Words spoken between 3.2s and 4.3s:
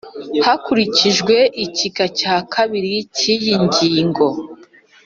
iyi ngingo